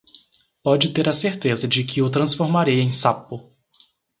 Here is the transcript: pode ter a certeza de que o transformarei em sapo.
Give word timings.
pode 0.63 0.89
ter 0.93 1.07
a 1.07 1.13
certeza 1.13 1.67
de 1.67 1.83
que 1.83 2.01
o 2.01 2.09
transformarei 2.09 2.81
em 2.81 2.89
sapo. 2.89 3.53